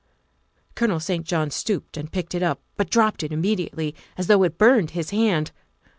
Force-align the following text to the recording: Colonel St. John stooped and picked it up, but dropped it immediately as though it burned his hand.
Colonel 0.73 0.99
St. 0.99 1.23
John 1.27 1.51
stooped 1.51 1.95
and 1.95 2.11
picked 2.11 2.33
it 2.33 2.41
up, 2.41 2.59
but 2.75 2.89
dropped 2.89 3.21
it 3.21 3.31
immediately 3.31 3.93
as 4.17 4.25
though 4.25 4.41
it 4.41 4.57
burned 4.57 4.89
his 4.97 5.11
hand. 5.11 5.51